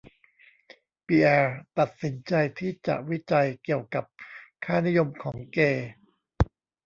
[1.05, 4.05] ปิแอร์ตัดสินใจที่จะวิจัยเกี่ยวกับ
[4.65, 5.89] ค่านิยมของเกย์